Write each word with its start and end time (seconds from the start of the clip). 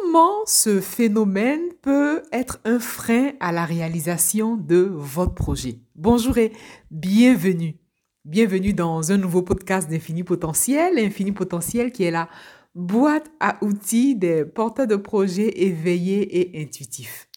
comment 0.00 0.44
ce 0.46 0.80
phénomène 0.80 1.60
peut 1.82 2.22
être 2.32 2.60
un 2.64 2.78
frein 2.78 3.32
à 3.40 3.52
la 3.52 3.64
réalisation 3.64 4.56
de 4.56 4.90
votre 4.92 5.34
projet? 5.34 5.80
Bonjour 5.94 6.38
et 6.38 6.52
bienvenue. 6.90 7.76
Bienvenue 8.24 8.72
dans 8.72 9.12
un 9.12 9.16
nouveau 9.16 9.42
podcast 9.42 9.88
d'Infini 9.88 10.24
Potentiel. 10.24 10.98
Infini 10.98 11.32
Potentiel 11.32 11.92
qui 11.92 12.04
est 12.04 12.10
la 12.10 12.28
boîte 12.74 13.30
à 13.40 13.62
outils 13.64 14.14
des 14.14 14.44
porteurs 14.44 14.86
de 14.86 14.96
projets 14.96 15.62
éveillés 15.62 16.40
et 16.40 16.62
intuitifs. 16.62 17.28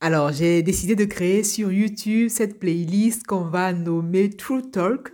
Alors, 0.00 0.32
j'ai 0.32 0.62
décidé 0.62 0.96
de 0.96 1.04
créer 1.04 1.44
sur 1.44 1.72
YouTube 1.72 2.28
cette 2.28 2.58
playlist 2.58 3.26
qu'on 3.26 3.44
va 3.44 3.72
nommer 3.72 4.30
True 4.30 4.62
Talk 4.70 5.12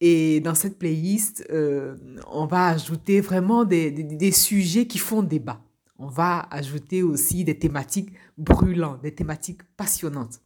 et 0.00 0.40
dans 0.40 0.54
cette 0.54 0.78
playlist, 0.78 1.46
euh, 1.50 1.96
on 2.30 2.46
va 2.46 2.68
ajouter 2.68 3.20
vraiment 3.20 3.64
des, 3.64 3.90
des, 3.90 4.32
sujets 4.32 4.86
qui 4.86 4.98
font 4.98 5.22
débat. 5.22 5.62
On 5.98 6.08
va 6.08 6.48
ajouter 6.50 7.02
aussi 7.02 7.44
des 7.44 7.58
thématiques 7.58 8.12
brûlantes, 8.36 9.02
des 9.02 9.14
thématiques 9.14 9.62
passionnantes. 9.76 10.40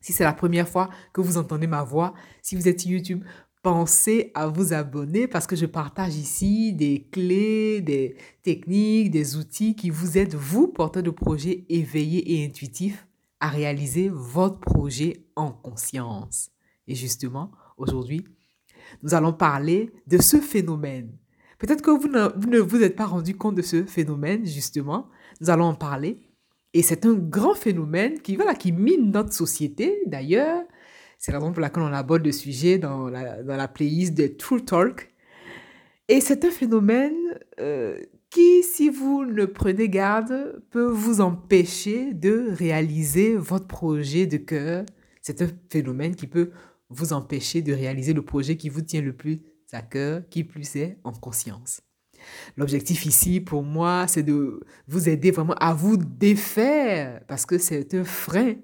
Si 0.00 0.12
c'est 0.12 0.24
la 0.24 0.32
première 0.32 0.68
fois 0.68 0.90
que 1.12 1.20
vous 1.20 1.36
entendez 1.36 1.66
ma 1.66 1.84
voix, 1.84 2.14
si 2.42 2.56
vous 2.56 2.66
êtes 2.66 2.80
sur 2.80 2.90
YouTube, 2.90 3.22
pensez 3.62 4.32
à 4.34 4.48
vous 4.48 4.72
abonner 4.72 5.28
parce 5.28 5.46
que 5.46 5.54
je 5.54 5.66
partage 5.66 6.16
ici 6.16 6.72
des 6.72 7.06
clés, 7.12 7.80
des 7.80 8.16
techniques, 8.42 9.10
des 9.10 9.36
outils 9.36 9.76
qui 9.76 9.90
vous 9.90 10.18
aident, 10.18 10.34
vous, 10.34 10.66
porteurs 10.66 11.04
de 11.04 11.10
projets 11.10 11.64
éveillés 11.68 12.34
et 12.34 12.44
intuitifs, 12.44 13.06
à 13.38 13.48
réaliser 13.48 14.08
votre 14.08 14.58
projet 14.58 15.24
en 15.36 15.52
conscience. 15.52 16.50
Et 16.88 16.94
justement, 16.94 17.52
aujourd'hui, 17.76 18.24
nous 19.02 19.14
allons 19.14 19.32
parler 19.32 19.90
de 20.06 20.20
ce 20.20 20.38
phénomène. 20.38 21.10
Peut-être 21.58 21.82
que 21.82 21.90
vous 21.90 22.08
ne, 22.08 22.58
vous 22.58 22.82
êtes 22.82 22.96
pas 22.96 23.06
rendu 23.06 23.36
compte 23.36 23.54
de 23.54 23.62
ce 23.62 23.84
phénomène, 23.84 24.44
justement. 24.44 25.08
Nous 25.40 25.48
allons 25.48 25.66
en 25.66 25.74
parler. 25.74 26.18
Et 26.74 26.82
c'est 26.82 27.06
un 27.06 27.14
grand 27.14 27.54
phénomène 27.54 28.20
qui, 28.20 28.34
voilà, 28.36 28.54
qui 28.54 28.72
mine 28.72 29.12
notre 29.12 29.32
société, 29.32 30.00
d'ailleurs. 30.06 30.62
C'est 31.18 31.30
la 31.30 31.38
raison 31.38 31.52
pour 31.52 31.60
laquelle 31.60 31.84
on 31.84 31.92
aborde 31.92 32.24
le 32.24 32.32
sujet 32.32 32.78
dans 32.78 33.08
la, 33.08 33.68
playlist 33.68 34.14
de 34.14 34.26
True 34.26 34.64
Talk. 34.64 35.12
Et 36.08 36.20
c'est 36.20 36.44
un 36.44 36.50
phénomène 36.50 37.14
euh, 37.60 37.96
qui, 38.28 38.64
si 38.64 38.88
vous 38.88 39.24
ne 39.24 39.44
prenez 39.44 39.88
garde, 39.88 40.60
peut 40.70 40.88
vous 40.88 41.20
empêcher 41.20 42.12
de 42.12 42.48
réaliser 42.50 43.36
votre 43.36 43.68
projet 43.68 44.26
de 44.26 44.38
cœur. 44.38 44.84
C'est 45.20 45.42
un 45.42 45.48
phénomène 45.70 46.16
qui 46.16 46.26
peut 46.26 46.50
vous 46.94 47.12
empêcher 47.12 47.62
de 47.62 47.72
réaliser 47.72 48.12
le 48.12 48.22
projet 48.22 48.56
qui 48.56 48.68
vous 48.68 48.82
tient 48.82 49.02
le 49.02 49.14
plus 49.14 49.42
à 49.72 49.82
cœur, 49.82 50.22
qui 50.28 50.44
plus 50.44 50.76
est 50.76 50.98
en 51.02 51.12
conscience. 51.12 51.80
L'objectif 52.56 53.06
ici, 53.06 53.40
pour 53.40 53.62
moi, 53.62 54.06
c'est 54.06 54.22
de 54.22 54.60
vous 54.86 55.08
aider 55.08 55.30
vraiment 55.30 55.54
à 55.54 55.74
vous 55.74 55.96
défaire, 55.96 57.22
parce 57.26 57.46
que 57.46 57.58
c'est 57.58 57.94
un 57.94 58.04
frein. 58.04 58.54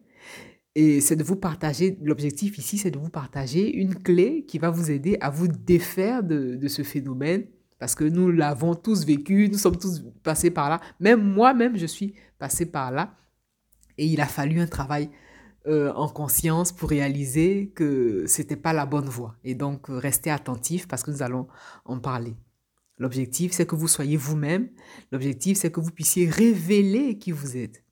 Et 0.75 1.01
c'est 1.01 1.17
de 1.17 1.25
vous 1.25 1.37
partager, 1.37 1.99
l'objectif 2.03 2.59
ici, 2.59 2.79
c'est 2.79 2.91
de 2.91 2.99
vous 2.99 3.09
partager 3.09 3.75
une 3.75 3.97
clé 3.97 4.45
qui 4.47 4.59
va 4.59 4.71
vous 4.71 4.91
aider 4.91 5.17
à 5.21 5.31
vous 5.31 5.49
défaire 5.49 6.23
de, 6.23 6.55
de 6.55 6.69
ce 6.69 6.83
phénomène, 6.83 7.47
parce 7.79 7.95
que 7.95 8.05
nous 8.05 8.31
l'avons 8.31 8.75
tous 8.75 9.05
vécu, 9.05 9.49
nous 9.51 9.59
sommes 9.59 9.79
tous 9.79 10.05
passés 10.23 10.51
par 10.51 10.69
là. 10.69 10.81
Même 11.01 11.23
moi-même, 11.23 11.77
je 11.77 11.87
suis 11.87 12.15
passé 12.39 12.67
par 12.67 12.93
là. 12.93 13.17
Et 13.97 14.07
il 14.07 14.21
a 14.21 14.27
fallu 14.27 14.61
un 14.61 14.67
travail 14.67 15.11
euh, 15.67 15.93
en 15.95 16.09
conscience 16.09 16.73
pour 16.73 16.89
réaliser 16.89 17.73
que 17.75 18.25
c'était 18.27 18.57
pas 18.57 18.73
la 18.73 18.87
bonne 18.87 19.09
voie. 19.09 19.35
Et 19.45 19.55
donc, 19.55 19.91
euh, 19.91 19.99
restez 19.99 20.31
attentifs 20.31 20.87
parce 20.87 21.03
que 21.03 21.11
nous 21.11 21.23
allons 21.23 21.49
en 21.85 21.99
parler. 21.99 22.37
L'objectif, 22.99 23.53
c'est 23.53 23.67
que 23.67 23.75
vous 23.75 23.89
soyez 23.89 24.17
vous-même. 24.17 24.69
L'objectif, 25.13 25.59
c'est 25.59 25.71
que 25.71 25.81
vous 25.81 25.91
puissiez 25.91 26.29
révéler 26.29 27.19
qui 27.19 27.33
vous 27.33 27.57
êtes. 27.57 27.83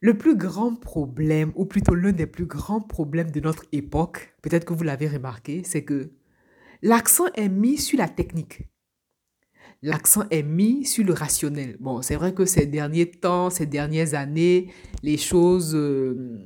Le 0.00 0.18
plus 0.18 0.36
grand 0.36 0.74
problème, 0.74 1.52
ou 1.54 1.64
plutôt 1.64 1.94
l'un 1.94 2.12
des 2.12 2.26
plus 2.26 2.46
grands 2.46 2.80
problèmes 2.80 3.30
de 3.30 3.40
notre 3.40 3.64
époque, 3.72 4.34
peut-être 4.42 4.64
que 4.64 4.74
vous 4.74 4.84
l'avez 4.84 5.08
remarqué, 5.08 5.62
c'est 5.64 5.84
que 5.84 6.12
l'accent 6.82 7.26
est 7.34 7.48
mis 7.48 7.78
sur 7.78 7.98
la 7.98 8.08
technique. 8.08 8.64
L'accent 9.84 10.22
est 10.30 10.42
mis 10.42 10.86
sur 10.86 11.04
le 11.04 11.12
rationnel. 11.12 11.76
Bon, 11.78 12.00
c'est 12.00 12.16
vrai 12.16 12.32
que 12.32 12.46
ces 12.46 12.64
derniers 12.64 13.10
temps, 13.10 13.50
ces 13.50 13.66
dernières 13.66 14.14
années, 14.14 14.68
les 15.02 15.18
choses 15.18 15.74
euh, 15.74 16.38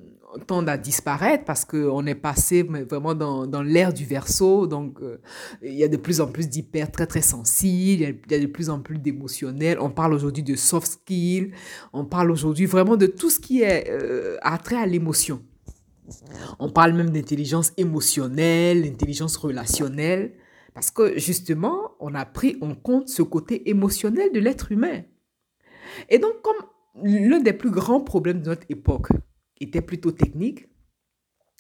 tendent 0.49 0.69
à 0.69 0.77
disparaître 0.77 1.45
parce 1.45 1.65
qu'on 1.65 2.05
est 2.07 2.17
passé 2.17 2.65
vraiment 2.65 3.15
dans, 3.15 3.47
dans 3.47 3.63
l'ère 3.63 3.93
du 3.93 4.05
verso. 4.05 4.67
Donc, 4.67 5.01
euh, 5.01 5.19
il 5.63 5.75
y 5.75 5.85
a 5.85 5.89
de 5.89 5.97
plus 5.97 6.21
en 6.21 6.27
plus 6.27 6.49
d'hyper 6.49 6.91
très, 6.91 7.07
très 7.07 7.23
sensibles, 7.23 8.03
il 8.03 8.33
y, 8.33 8.35
a, 8.35 8.41
de 8.41 8.47
plus 8.47 8.71
en 8.71 8.81
plus 8.81 8.99
d'émotionnels. 8.99 9.79
On 9.81 9.91
parle 9.91 10.15
aujourd'hui 10.15 10.43
de 10.43 10.57
soft 10.57 10.89
skills, 10.89 11.53
on 11.93 12.05
parle 12.05 12.33
aujourd'hui 12.33 12.67
vraiment 12.67 12.97
de 12.97 13.07
tout 13.07 13.31
ce 13.31 13.39
qui 13.39 13.63
est 13.63 13.89
euh, 13.89 14.37
attrait 14.43 14.79
à 14.79 14.87
l'émotion. 14.87 15.41
On 16.59 16.71
parle 16.71 16.93
même 16.93 17.11
d'intelligence 17.11 17.73
émotionnelle, 17.77 18.85
intelligence 18.85 19.37
relationnelle, 19.37 20.33
parce 20.79 20.93
que 20.93 21.19
justement, 21.19 21.97
on 21.99 22.15
a 22.15 22.25
pris 22.25 22.57
en 22.61 22.77
compte 22.77 23.09
ce 23.09 23.23
côté 23.23 23.69
émotionnel 23.69 24.31
de 24.33 24.39
l'être 24.39 24.71
humain. 24.71 25.03
Et 26.09 26.21
donc, 26.21 26.41
comme 26.41 26.55
l'un 27.03 27.41
des 27.41 27.53
plus 27.53 27.73
grands 27.73 28.01
problèmes 28.01 28.43
de 28.43 28.51
notre 28.51 28.65
époque, 28.69 29.09
était 29.61 29.83
plutôt 29.83 30.13
technique, 30.13 30.69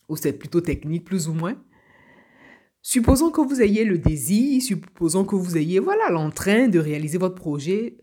ou 0.08 0.14
c'est 0.14 0.34
plutôt 0.34 0.60
technique 0.60 1.04
plus 1.04 1.26
ou 1.28 1.32
moins, 1.32 1.60
supposons 2.80 3.32
que 3.32 3.40
vous 3.40 3.60
ayez 3.60 3.84
le 3.84 3.98
désir, 3.98 4.62
supposons 4.62 5.24
que 5.24 5.34
vous 5.34 5.56
ayez 5.56 5.80
voilà 5.80 6.10
l'entrain 6.10 6.68
de 6.68 6.78
réaliser 6.78 7.18
votre 7.18 7.34
projet, 7.34 7.98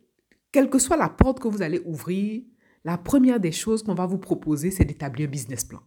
quelle 0.52 0.70
que 0.70 0.80
soit 0.80 0.98
la 0.98 1.08
porte 1.08 1.40
que 1.40 1.48
vous 1.48 1.62
allez 1.62 1.82
ouvrir, 1.86 2.44
la 2.84 2.98
première 2.98 3.40
des 3.40 3.54
choses 3.54 3.84
qu'on 3.84 3.96
va 3.96 4.06
vous 4.06 4.20
proposer, 4.20 4.70
c'est 4.70 4.84
d'établir 4.84 5.30
un 5.30 5.32
business 5.32 5.64
plan. 5.64 5.80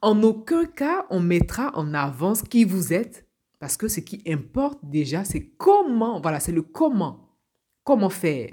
En 0.00 0.22
aucun 0.22 0.64
cas, 0.64 1.06
on 1.10 1.18
mettra 1.18 1.76
en 1.76 1.92
avance 1.92 2.42
qui 2.44 2.62
vous 2.62 2.92
êtes, 2.92 3.25
parce 3.58 3.76
que 3.76 3.88
ce 3.88 4.00
qui 4.00 4.22
importe 4.26 4.78
déjà, 4.82 5.24
c'est 5.24 5.48
comment, 5.56 6.20
voilà, 6.20 6.40
c'est 6.40 6.52
le 6.52 6.62
comment. 6.62 7.36
Comment 7.84 8.10
faire. 8.10 8.50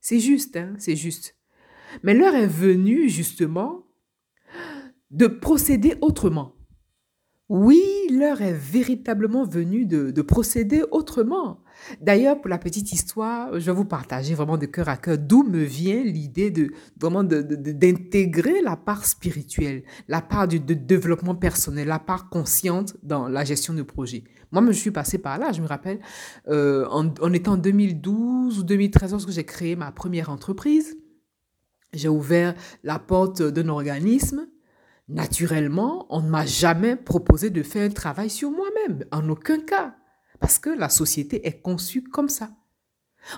C'est 0.00 0.20
juste, 0.20 0.56
hein, 0.56 0.74
c'est 0.78 0.96
juste. 0.96 1.36
Mais 2.02 2.14
l'heure 2.14 2.34
est 2.34 2.46
venue 2.46 3.08
justement 3.08 3.84
de 5.10 5.26
procéder 5.26 5.96
autrement. 6.00 6.54
Oui, 7.48 7.82
l'heure 8.10 8.42
est 8.42 8.52
véritablement 8.52 9.42
venue 9.42 9.86
de, 9.86 10.20
procéder 10.20 10.82
autrement. 10.90 11.60
D'ailleurs, 12.02 12.42
pour 12.42 12.50
la 12.50 12.58
petite 12.58 12.92
histoire, 12.92 13.58
je 13.58 13.70
vais 13.70 13.76
vous 13.76 13.86
partager 13.86 14.34
vraiment 14.34 14.58
de 14.58 14.66
cœur 14.66 14.90
à 14.90 14.98
cœur 14.98 15.16
d'où 15.16 15.44
me 15.44 15.62
vient 15.62 16.02
l'idée 16.02 16.50
de 16.50 16.70
vraiment 17.00 17.24
d'intégrer 17.24 18.60
la 18.60 18.76
part 18.76 19.06
spirituelle, 19.06 19.82
la 20.08 20.20
part 20.20 20.46
du 20.46 20.60
de 20.60 20.74
développement 20.74 21.34
personnel, 21.34 21.88
la 21.88 21.98
part 21.98 22.28
consciente 22.28 22.96
dans 23.02 23.28
la 23.28 23.44
gestion 23.44 23.72
de 23.72 23.82
projet. 23.82 24.24
Moi, 24.50 24.64
je 24.66 24.72
suis 24.72 24.90
passée 24.90 25.18
par 25.18 25.38
là. 25.38 25.52
Je 25.52 25.60
me 25.60 25.66
rappelle, 25.66 26.00
euh, 26.48 26.86
en, 26.90 27.08
en 27.20 27.32
étant 27.32 27.52
en 27.52 27.56
2012 27.56 28.58
ou 28.58 28.62
2013, 28.62 29.12
lorsque 29.12 29.30
j'ai 29.30 29.44
créé 29.44 29.76
ma 29.76 29.92
première 29.92 30.30
entreprise, 30.30 30.96
j'ai 31.92 32.08
ouvert 32.08 32.54
la 32.82 32.98
porte 32.98 33.42
d'un 33.42 33.68
organisme. 33.68 34.46
Naturellement, 35.08 36.06
on 36.10 36.20
ne 36.20 36.28
m'a 36.28 36.44
jamais 36.44 36.94
proposé 36.94 37.48
de 37.50 37.62
faire 37.62 37.88
un 37.88 37.92
travail 37.92 38.28
sur 38.28 38.50
moi-même, 38.50 39.04
en 39.10 39.26
aucun 39.30 39.58
cas, 39.58 39.94
parce 40.38 40.58
que 40.58 40.68
la 40.68 40.90
société 40.90 41.46
est 41.46 41.62
conçue 41.62 42.02
comme 42.02 42.28
ça. 42.28 42.50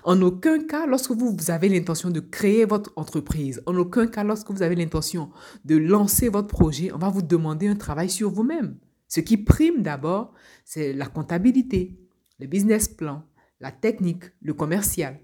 En 0.04 0.20
aucun 0.22 0.64
cas, 0.64 0.86
lorsque 0.86 1.12
vous, 1.12 1.36
avez 1.48 1.68
l'intention 1.68 2.10
de 2.10 2.20
créer 2.20 2.64
votre 2.64 2.92
entreprise, 2.96 3.62
en 3.66 3.76
aucun 3.76 4.06
cas, 4.06 4.24
lorsque 4.24 4.50
vous 4.50 4.62
avez 4.62 4.74
l'intention 4.74 5.30
de 5.64 5.76
lancer 5.76 6.28
votre 6.28 6.48
projet, 6.48 6.92
on 6.92 6.98
va 6.98 7.08
vous 7.08 7.22
demander 7.22 7.68
un 7.68 7.76
travail 7.76 8.10
sur 8.10 8.30
vous-même. 8.30 8.76
Ce 9.10 9.18
qui 9.20 9.36
prime 9.36 9.82
d'abord, 9.82 10.32
c'est 10.64 10.92
la 10.92 11.06
comptabilité, 11.06 11.98
le 12.38 12.46
business 12.46 12.86
plan, 12.88 13.24
la 13.58 13.72
technique, 13.72 14.22
le 14.40 14.54
commercial. 14.54 15.18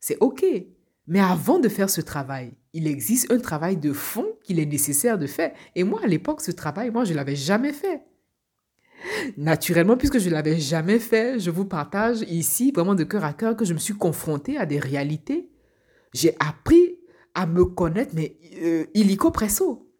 C'est 0.00 0.18
OK. 0.20 0.44
Mais 1.06 1.20
avant 1.20 1.60
de 1.60 1.68
faire 1.68 1.88
ce 1.88 2.00
travail, 2.00 2.52
il 2.72 2.88
existe 2.88 3.30
un 3.30 3.38
travail 3.38 3.76
de 3.76 3.92
fond 3.92 4.26
qu'il 4.42 4.58
est 4.58 4.66
nécessaire 4.66 5.18
de 5.18 5.28
faire. 5.28 5.52
Et 5.76 5.84
moi, 5.84 6.00
à 6.02 6.08
l'époque, 6.08 6.40
ce 6.40 6.50
travail, 6.50 6.90
moi, 6.90 7.04
je 7.04 7.12
ne 7.12 7.16
l'avais 7.16 7.36
jamais 7.36 7.72
fait. 7.72 8.02
Naturellement, 9.36 9.96
puisque 9.96 10.18
je 10.18 10.28
ne 10.28 10.34
l'avais 10.34 10.58
jamais 10.58 10.98
fait, 10.98 11.38
je 11.38 11.50
vous 11.50 11.64
partage 11.64 12.22
ici, 12.22 12.72
vraiment 12.72 12.96
de 12.96 13.04
cœur 13.04 13.24
à 13.24 13.32
cœur, 13.32 13.56
que 13.56 13.64
je 13.64 13.72
me 13.72 13.78
suis 13.78 13.94
confrontée 13.94 14.56
à 14.56 14.66
des 14.66 14.80
réalités. 14.80 15.48
J'ai 16.12 16.34
appris 16.40 16.98
à 17.34 17.46
me 17.46 17.64
connaître, 17.64 18.14
mais 18.16 18.36
euh, 18.60 18.86
illico 18.94 19.30
presso. 19.30 19.91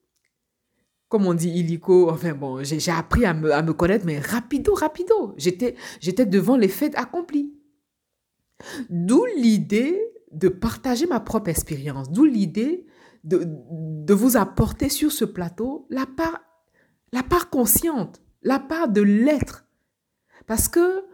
Comme 1.12 1.26
on 1.26 1.34
dit 1.34 1.50
illico, 1.50 2.08
enfin 2.08 2.32
bon, 2.32 2.64
j'ai 2.64 2.90
appris 2.90 3.26
à 3.26 3.34
me, 3.34 3.72
connaître, 3.74 4.06
mais 4.06 4.18
rapido, 4.18 4.72
rapido. 4.72 5.34
J'étais 5.36 6.24
devant 6.24 6.56
les 6.56 6.68
faits 6.68 6.94
accomplis. 6.96 7.52
D'où 8.88 9.26
l'idée 9.36 10.00
de 10.30 10.48
partager 10.48 11.06
ma 11.06 11.20
propre 11.20 11.50
expérience, 11.50 12.10
d'où 12.10 12.24
l'idée 12.24 12.86
de, 13.24 14.14
vous 14.14 14.38
apporter 14.38 14.88
sur 14.88 15.12
ce 15.12 15.26
plateau 15.26 15.86
la 15.90 16.06
part 16.06 17.50
consciente, 17.50 18.22
la 18.42 18.58
part 18.58 18.88
de 18.88 19.02
l'être. 19.02 19.66
Parce 20.46 20.66
que 20.66 21.04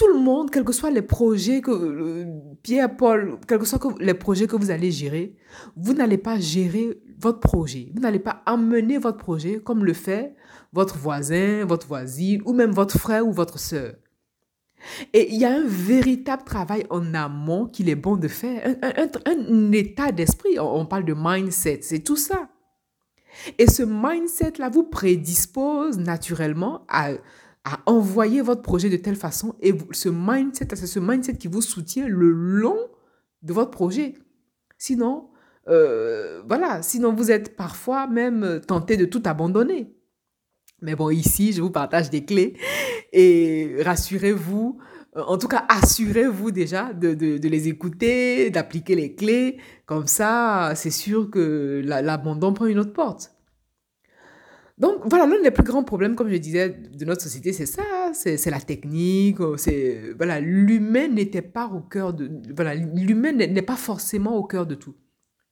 tout 0.00 0.08
le 0.08 0.18
monde, 0.18 0.50
quels 0.50 0.64
que 0.64 0.72
soient 0.72 0.90
les 0.90 1.02
projets 1.02 1.60
que 1.60 1.70
euh, 1.70 2.24
Pierre, 2.62 2.96
Paul, 2.96 3.38
quels 3.46 3.58
que 3.58 3.66
soient 3.66 3.78
les 4.00 4.14
projets 4.14 4.46
que 4.46 4.56
vous 4.56 4.70
allez 4.70 4.90
gérer, 4.90 5.36
vous 5.76 5.92
n'allez 5.92 6.16
pas 6.16 6.40
gérer 6.40 7.02
votre 7.18 7.40
projet. 7.40 7.92
Vous 7.94 8.00
n'allez 8.00 8.18
pas 8.18 8.42
amener 8.46 8.96
votre 8.96 9.18
projet 9.18 9.60
comme 9.60 9.84
le 9.84 9.92
fait 9.92 10.34
votre 10.72 10.96
voisin, 10.96 11.66
votre 11.66 11.86
voisine 11.86 12.40
ou 12.46 12.54
même 12.54 12.70
votre 12.70 12.98
frère 12.98 13.26
ou 13.26 13.32
votre 13.32 13.58
sœur. 13.58 13.94
Et 15.12 15.34
il 15.34 15.38
y 15.38 15.44
a 15.44 15.52
un 15.52 15.66
véritable 15.66 16.44
travail 16.44 16.86
en 16.88 17.12
amont 17.12 17.66
qu'il 17.66 17.90
est 17.90 17.94
bon 17.94 18.16
de 18.16 18.28
faire, 18.28 18.76
un, 18.82 19.72
état 19.72 20.12
d'esprit. 20.12 20.58
On, 20.58 20.86
parle 20.86 21.04
de 21.04 21.14
mindset, 21.14 21.80
c'est 21.82 22.00
tout 22.00 22.16
ça. 22.16 22.48
Et 23.58 23.66
ce 23.68 23.82
mindset-là 23.82 24.70
vous 24.70 24.84
prédispose 24.84 25.98
naturellement 25.98 26.86
à, 26.88 27.10
à 27.64 27.80
envoyer 27.86 28.40
votre 28.40 28.62
projet 28.62 28.88
de 28.88 28.96
telle 28.96 29.16
façon. 29.16 29.54
Et 29.60 29.74
ce 29.92 30.08
mindset, 30.08 30.68
c'est 30.74 30.86
ce 30.86 30.98
mindset 30.98 31.36
qui 31.36 31.48
vous 31.48 31.62
soutient 31.62 32.08
le 32.08 32.30
long 32.30 32.78
de 33.42 33.52
votre 33.52 33.70
projet. 33.70 34.14
Sinon, 34.78 35.28
euh, 35.68 36.42
voilà, 36.48 36.82
sinon 36.82 37.12
vous 37.12 37.30
êtes 37.30 37.56
parfois 37.56 38.06
même 38.06 38.60
tenté 38.66 38.96
de 38.96 39.04
tout 39.04 39.22
abandonner. 39.26 39.94
Mais 40.82 40.94
bon, 40.94 41.10
ici, 41.10 41.52
je 41.52 41.60
vous 41.60 41.70
partage 41.70 42.08
des 42.08 42.24
clés 42.24 42.56
et 43.12 43.76
rassurez-vous, 43.84 44.78
en 45.14 45.36
tout 45.36 45.48
cas, 45.48 45.66
assurez-vous 45.68 46.50
déjà 46.52 46.94
de, 46.94 47.12
de, 47.12 47.48
les 47.48 47.68
écouter, 47.68 48.50
d'appliquer 48.50 48.94
les 48.94 49.14
clés. 49.14 49.58
Comme 49.84 50.06
ça, 50.06 50.72
c'est 50.76 50.90
sûr 50.90 51.30
que 51.30 51.82
l'abandon 51.84 52.54
prend 52.54 52.66
une 52.66 52.78
autre 52.78 52.92
porte. 52.92 53.34
Donc 54.80 55.02
voilà, 55.04 55.26
l'un 55.26 55.42
des 55.42 55.50
plus 55.50 55.62
grands 55.62 55.84
problèmes, 55.84 56.16
comme 56.16 56.30
je 56.30 56.36
disais, 56.36 56.70
de 56.70 57.04
notre 57.04 57.20
société, 57.20 57.52
c'est 57.52 57.66
ça, 57.66 57.82
c'est 58.14 58.50
la 58.50 58.60
technique, 58.60 59.36
c'est 59.58 60.14
voilà, 60.16 60.40
l'humain 60.40 61.06
n'était 61.08 61.42
pas 61.42 61.66
au 61.66 61.80
cœur 61.80 62.14
de, 62.14 62.30
voilà, 62.56 62.74
l'humain 62.74 63.32
n'est 63.32 63.62
pas 63.62 63.76
forcément 63.76 64.36
au 64.36 64.44
cœur 64.44 64.66
de 64.66 64.74
tout. 64.74 64.94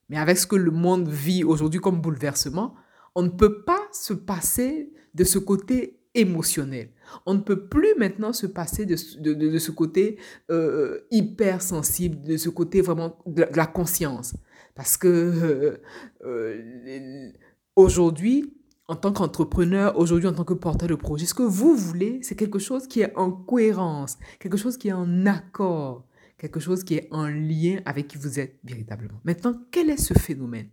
Mais 0.08 0.16
avec 0.16 0.38
ce 0.38 0.46
que 0.46 0.56
le 0.56 0.70
monde 0.70 1.08
vit 1.08 1.44
aujourd'hui 1.44 1.78
comme 1.78 2.00
bouleversement, 2.00 2.74
on 3.14 3.22
ne 3.22 3.28
peut 3.28 3.64
pas 3.64 3.82
se 3.92 4.14
passer 4.14 4.94
de 5.14 5.24
ce 5.24 5.38
côté 5.38 6.00
émotionnel. 6.14 6.88
On 7.26 7.34
ne 7.34 7.40
peut 7.40 7.68
plus 7.68 7.94
maintenant 7.98 8.32
se 8.32 8.46
passer 8.46 8.86
de, 8.86 8.96
de, 9.34 9.58
ce 9.58 9.70
côté 9.70 10.18
euh, 10.50 11.00
hypersensible, 11.10 12.22
de 12.22 12.38
ce 12.38 12.48
côté 12.48 12.80
vraiment 12.80 13.18
de, 13.26 13.44
la 13.54 13.66
conscience. 13.66 14.34
Parce 14.74 14.96
que 14.96 15.08
euh, 15.08 15.76
euh, 16.24 17.30
aujourd'hui, 17.76 18.57
en 18.88 18.96
tant 18.96 19.12
qu'entrepreneur, 19.12 19.98
aujourd'hui 19.98 20.28
en 20.28 20.32
tant 20.32 20.44
que 20.44 20.54
porteur 20.54 20.88
de 20.88 20.94
projet, 20.94 21.26
ce 21.26 21.34
que 21.34 21.42
vous 21.42 21.76
voulez, 21.76 22.20
c'est 22.22 22.34
quelque 22.34 22.58
chose 22.58 22.88
qui 22.88 23.02
est 23.02 23.14
en 23.16 23.30
cohérence, 23.30 24.18
quelque 24.40 24.56
chose 24.56 24.78
qui 24.78 24.88
est 24.88 24.92
en 24.92 25.26
accord, 25.26 26.06
quelque 26.38 26.58
chose 26.58 26.84
qui 26.84 26.94
est 26.94 27.08
en 27.10 27.28
lien 27.28 27.80
avec 27.84 28.08
qui 28.08 28.16
vous 28.16 28.40
êtes 28.40 28.58
véritablement. 28.64 29.20
Maintenant, 29.24 29.54
quel 29.70 29.90
est 29.90 29.98
ce 29.98 30.14
phénomène? 30.14 30.70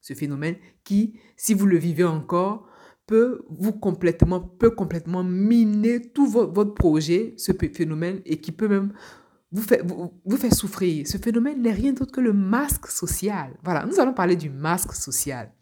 Ce 0.00 0.14
phénomène 0.14 0.56
qui, 0.82 1.18
si 1.36 1.52
vous 1.52 1.66
le 1.66 1.76
vivez 1.76 2.04
encore, 2.04 2.66
peut 3.06 3.44
vous 3.50 3.72
complètement, 3.72 4.40
peut 4.40 4.70
complètement 4.70 5.22
miner 5.22 6.00
tout 6.00 6.26
votre, 6.26 6.72
projet, 6.72 7.34
ce 7.36 7.52
phénomène, 7.52 8.22
et 8.24 8.40
qui 8.40 8.52
peut 8.52 8.68
même 8.68 8.94
vous 9.52 10.36
faire 10.36 10.54
souffrir. 10.54 11.06
Ce 11.06 11.18
phénomène 11.18 11.60
n'est 11.60 11.72
rien 11.72 11.92
d'autre 11.92 12.12
que 12.12 12.20
le 12.20 12.32
masque 12.32 12.86
social. 12.86 13.58
Voilà, 13.62 13.84
nous 13.84 14.00
allons 14.00 14.14
parler 14.14 14.36
du 14.36 14.48
masque 14.48 14.92
social 14.92 15.52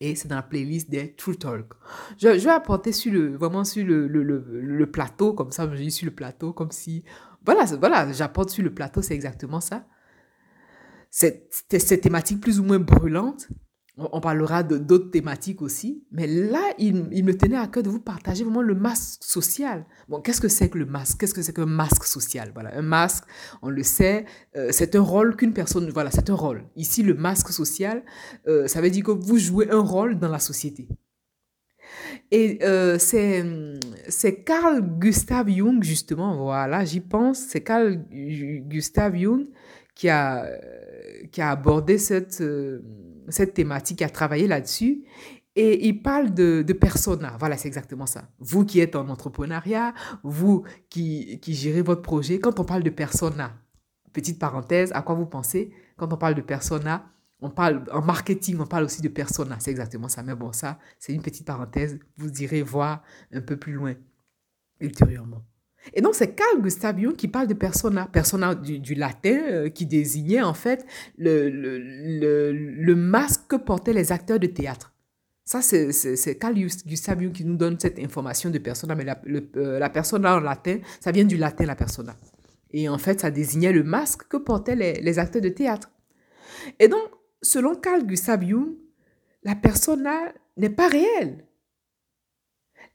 et 0.00 0.14
c'est 0.14 0.28
dans 0.28 0.36
la 0.36 0.42
playlist 0.42 0.90
des 0.90 1.14
True 1.14 1.36
Talk. 1.36 1.72
Je, 2.18 2.28
vais 2.28 2.50
apporter 2.50 2.92
sur 2.92 3.12
le, 3.12 3.36
vraiment 3.36 3.64
sur 3.64 3.86
le, 3.86 4.06
le, 4.06 4.22
le, 4.22 4.90
plateau, 4.90 5.32
comme 5.32 5.52
ça, 5.52 5.68
je 5.70 5.82
dis 5.82 5.90
sur 5.90 6.06
le 6.06 6.14
plateau, 6.14 6.52
comme 6.52 6.70
si, 6.70 7.04
voilà, 7.44 7.64
voilà 7.78 8.12
j'apporte 8.12 8.50
sur 8.50 8.64
le 8.64 8.74
plateau, 8.74 9.02
c'est 9.02 9.14
exactement 9.14 9.60
ça. 9.60 9.86
Cette, 11.10 11.64
cette 11.70 12.00
thématique 12.00 12.40
plus 12.40 12.58
ou 12.58 12.64
moins 12.64 12.80
brûlante, 12.80 13.48
on 13.96 14.20
parlera 14.20 14.64
d'autres 14.64 15.10
thématiques 15.10 15.62
aussi, 15.62 16.02
mais 16.10 16.26
là, 16.26 16.62
il, 16.78 17.24
me 17.24 17.32
tenait 17.32 17.56
à 17.56 17.68
cœur 17.68 17.84
de 17.84 17.90
vous 17.90 18.00
partager 18.00 18.42
vraiment 18.42 18.62
le 18.62 18.74
masque 18.74 19.22
social. 19.22 19.86
Bon, 20.08 20.20
qu'est-ce 20.20 20.40
que 20.40 20.48
c'est 20.48 20.68
que 20.68 20.78
le 20.78 20.86
masque? 20.86 21.20
Qu'est-ce 21.20 21.34
que 21.34 21.42
c'est 21.42 21.54
qu'un 21.54 21.66
masque 21.66 22.02
social? 22.04 22.50
Voilà, 22.54 22.76
un 22.76 22.82
masque, 22.82 23.22
on 23.62 23.70
le 23.70 23.84
sait, 23.84 24.24
euh, 24.56 24.70
c'est 24.72 24.96
un 24.96 25.00
rôle 25.00 25.36
qu'une 25.36 25.52
personne, 25.52 25.88
voilà, 25.90 26.10
c'est 26.10 26.28
un 26.28 26.34
rôle. 26.34 26.64
Ici, 26.74 27.04
le 27.04 27.14
masque 27.14 27.50
social, 27.50 28.02
euh, 28.48 28.66
ça 28.66 28.80
veut 28.80 28.90
dire 28.90 29.04
que 29.04 29.12
vous 29.12 29.38
jouez 29.38 29.70
un 29.70 29.80
rôle 29.80 30.18
dans 30.18 30.28
la 30.28 30.40
société. 30.40 30.88
Et 32.32 32.58
euh, 32.62 32.98
c'est 32.98 34.42
Carl 34.44 34.80
Gustav 34.98 35.48
Jung, 35.48 35.84
justement, 35.84 36.36
voilà, 36.36 36.84
j'y 36.84 37.00
pense, 37.00 37.38
c'est 37.38 37.60
Carl 37.60 38.04
Gustav 38.10 39.14
Jung 39.14 39.46
qui 39.94 40.08
a, 40.08 40.48
qui 41.30 41.40
a 41.40 41.50
abordé 41.50 41.98
cette 41.98 42.42
cette 43.28 43.54
thématique, 43.54 44.02
a 44.02 44.08
travaillé 44.08 44.46
là-dessus. 44.46 45.04
Et 45.56 45.86
il 45.86 46.02
parle 46.02 46.34
de, 46.34 46.62
de 46.66 46.72
persona. 46.72 47.36
Voilà, 47.38 47.56
c'est 47.56 47.68
exactement 47.68 48.06
ça. 48.06 48.28
Vous 48.40 48.64
qui 48.64 48.80
êtes 48.80 48.96
en 48.96 49.08
entrepreneuriat, 49.08 49.94
vous 50.24 50.64
qui, 50.90 51.40
gérez 51.46 51.82
votre 51.82 52.02
projet, 52.02 52.40
quand 52.40 52.58
on 52.58 52.64
parle 52.64 52.82
de 52.82 52.90
persona, 52.90 53.52
petite 54.12 54.38
parenthèse, 54.38 54.90
à 54.92 55.02
quoi 55.02 55.14
vous 55.14 55.26
pensez? 55.26 55.72
Quand 55.96 56.12
on 56.12 56.16
parle 56.16 56.34
de 56.34 56.40
persona, 56.40 57.08
on 57.40 57.50
parle 57.50 57.84
en 57.92 58.02
marketing, 58.02 58.58
on 58.58 58.66
parle 58.66 58.84
aussi 58.84 59.00
de 59.00 59.08
persona. 59.08 59.56
C'est 59.60 59.70
exactement 59.70 60.08
ça. 60.08 60.22
Mais 60.24 60.34
bon, 60.34 60.52
ça, 60.52 60.78
c'est 60.98 61.12
une 61.12 61.22
petite 61.22 61.46
parenthèse. 61.46 62.00
Vous 62.16 62.42
irez 62.42 62.62
voir 62.62 63.04
un 63.32 63.40
peu 63.40 63.56
plus 63.56 63.74
loin 63.74 63.94
ultérieurement. 64.80 65.44
Et 65.92 66.00
donc, 66.00 66.14
c'est 66.14 66.34
Carl 66.34 66.60
Gustav 66.62 66.98
Jung 66.98 67.14
qui 67.14 67.28
parle 67.28 67.46
de 67.46 67.54
persona, 67.54 68.06
persona 68.06 68.54
du, 68.54 68.94
latin, 68.94 69.38
euh, 69.50 69.68
qui 69.68 69.86
désignait 69.86 70.42
en 70.42 70.54
fait 70.54 70.86
le, 71.18 71.50
le, 71.50 72.52
le, 72.52 72.96
masque 72.96 73.42
que 73.48 73.56
portaient 73.56 73.92
les 73.92 74.10
acteurs 74.10 74.38
de 74.38 74.46
théâtre. 74.46 74.92
Ça, 75.44 75.60
c'est 75.60 76.38
Carl 76.38 76.54
Gustav 76.54 77.20
Jung 77.20 77.32
qui 77.32 77.44
nous 77.44 77.56
donne 77.56 77.78
cette 77.78 77.98
information 77.98 78.48
de 78.48 78.58
persona, 78.58 78.94
mais 78.94 79.04
la, 79.04 79.20
euh, 79.56 79.78
la 79.78 79.90
persona 79.90 80.36
en 80.36 80.40
latin, 80.40 80.78
ça 81.00 81.12
vient 81.12 81.24
du 81.24 81.36
latin, 81.36 81.66
la 81.66 81.76
persona. 81.76 82.16
Et 82.70 82.88
en 82.88 82.98
fait, 82.98 83.20
ça 83.20 83.30
désignait 83.30 83.72
le 83.72 83.84
masque 83.84 84.26
que 84.28 84.38
portaient 84.38 84.76
les, 84.76 84.94
les 84.94 85.18
acteurs 85.18 85.42
de 85.42 85.50
théâtre. 85.50 85.90
Et 86.80 86.88
donc, 86.88 87.02
selon 87.42 87.74
Carl 87.74 88.04
Gustav 88.06 88.42
Jung, 88.42 88.74
la 89.42 89.54
persona 89.54 90.32
n'est 90.56 90.70
pas 90.70 90.88
réelle. 90.88 91.44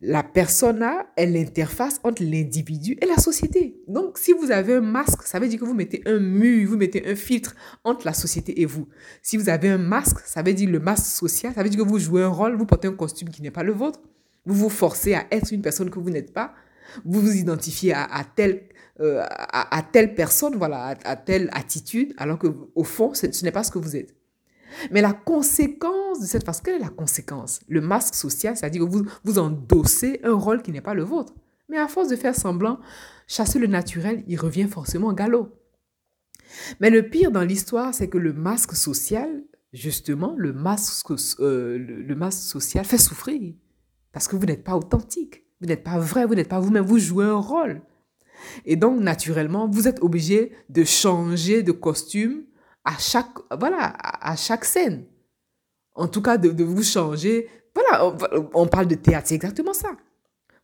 La 0.01 0.23
persona 0.23 1.07
est 1.17 1.25
l'interface 1.25 1.99
entre 2.05 2.23
l'individu 2.23 2.97
et 3.01 3.05
la 3.05 3.17
société. 3.17 3.81
Donc, 3.89 4.17
si 4.17 4.31
vous 4.31 4.49
avez 4.49 4.75
un 4.75 4.81
masque, 4.81 5.23
ça 5.23 5.39
veut 5.39 5.49
dire 5.49 5.59
que 5.59 5.65
vous 5.65 5.73
mettez 5.73 6.01
un 6.05 6.19
mur, 6.19 6.69
vous 6.69 6.77
mettez 6.77 7.05
un 7.05 7.15
filtre 7.15 7.53
entre 7.83 8.05
la 8.05 8.13
société 8.13 8.61
et 8.61 8.65
vous. 8.65 8.87
Si 9.21 9.35
vous 9.35 9.49
avez 9.49 9.67
un 9.67 9.77
masque, 9.77 10.19
ça 10.25 10.41
veut 10.41 10.53
dire 10.53 10.69
le 10.69 10.79
masque 10.79 11.05
social, 11.05 11.53
ça 11.53 11.63
veut 11.63 11.69
dire 11.69 11.83
que 11.83 11.87
vous 11.87 11.99
jouez 11.99 12.23
un 12.23 12.29
rôle, 12.29 12.55
vous 12.55 12.65
portez 12.65 12.87
un 12.87 12.93
costume 12.93 13.27
qui 13.27 13.41
n'est 13.41 13.51
pas 13.51 13.63
le 13.63 13.73
vôtre. 13.73 13.99
Vous 14.45 14.55
vous 14.55 14.69
forcez 14.69 15.15
à 15.15 15.25
être 15.31 15.51
une 15.51 15.61
personne 15.61 15.89
que 15.89 15.99
vous 15.99 16.09
n'êtes 16.09 16.33
pas. 16.33 16.53
Vous 17.03 17.19
vous 17.19 17.35
identifiez 17.35 17.93
à, 17.93 18.23
telle, 18.35 18.69
euh, 19.01 19.21
à, 19.29 19.83
telle 19.91 20.15
personne, 20.15 20.55
voilà, 20.55 20.95
à, 21.03 21.15
telle 21.17 21.49
attitude, 21.51 22.13
alors 22.17 22.39
que 22.39 22.47
au 22.73 22.83
fond, 22.85 23.13
ce 23.13 23.43
n'est 23.43 23.51
pas 23.51 23.63
ce 23.63 23.71
que 23.71 23.79
vous 23.79 23.97
êtes. 23.97 24.15
Mais 24.91 25.01
la 25.01 25.13
conséquence 25.13 26.19
de 26.19 26.25
cette 26.25 26.45
façon, 26.45 26.61
quelle 26.63 26.75
est 26.75 26.85
la 26.85 26.89
conséquence? 26.89 27.59
Le 27.67 27.81
masque 27.81 28.15
social, 28.15 28.55
c'est-à-dire 28.55 28.83
que 28.83 28.89
vous, 28.89 29.05
vous 29.23 29.39
endossez 29.39 30.19
un 30.23 30.33
rôle 30.33 30.61
qui 30.61 30.71
n'est 30.71 30.81
pas 30.81 30.93
le 30.93 31.03
vôtre. 31.03 31.33
Mais 31.69 31.77
à 31.77 31.87
force 31.87 32.07
de 32.07 32.15
faire 32.15 32.35
semblant, 32.35 32.79
chasser 33.27 33.59
le 33.59 33.67
naturel, 33.67 34.23
il 34.27 34.39
revient 34.39 34.67
forcément 34.67 35.09
au 35.09 35.13
galop. 35.13 35.55
Mais 36.79 36.89
le 36.89 37.07
pire 37.07 37.31
dans 37.31 37.43
l'histoire, 37.43 37.93
c'est 37.93 38.09
que 38.09 38.17
le 38.17 38.33
masque 38.33 38.75
social, 38.75 39.43
justement, 39.71 40.33
le 40.37 40.51
masque, 40.51 41.11
euh, 41.39 41.77
le 41.77 42.15
masque 42.15 42.41
social 42.41 42.85
fait 42.85 42.97
souffrir. 42.97 43.53
Parce 44.11 44.27
que 44.27 44.35
vous 44.35 44.45
n'êtes 44.45 44.63
pas 44.63 44.75
authentique, 44.75 45.43
vous 45.61 45.67
n'êtes 45.67 45.83
pas 45.83 45.99
vrai, 45.99 46.25
vous 46.25 46.35
n'êtes 46.35 46.49
pas 46.49 46.59
vous-même, 46.59 46.85
vous 46.85 46.97
jouez 46.97 47.25
un 47.25 47.35
rôle. 47.35 47.81
Et 48.65 48.75
donc, 48.75 48.99
naturellement, 48.99 49.67
vous 49.67 49.87
êtes 49.87 50.01
obligé 50.01 50.53
de 50.69 50.83
changer 50.83 51.61
de 51.61 51.71
costume 51.71 52.43
à 52.89 52.97
chaque, 52.97 53.35
voilà, 53.57 53.93
à 54.01 54.35
chaque 54.35 54.65
scène. 54.65 55.05
En 55.93 56.07
tout 56.07 56.21
cas, 56.21 56.37
de, 56.37 56.63
vous 56.63 56.83
changer. 56.83 57.47
Voilà, 57.75 58.15
on, 58.53 58.67
parle 58.67 58.87
de 58.87 58.95
théâtre, 58.95 59.27
c'est 59.27 59.35
exactement 59.35 59.73
ça. 59.73 59.89